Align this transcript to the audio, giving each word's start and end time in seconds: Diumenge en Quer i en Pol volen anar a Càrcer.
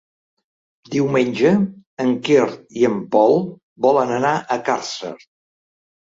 Diumenge 0.95 1.51
en 2.05 2.09
Quer 2.29 2.47
i 2.81 2.89
en 2.91 2.97
Pol 3.17 3.39
volen 3.89 4.17
anar 4.19 4.33
a 4.35 4.61
Càrcer. 4.73 5.15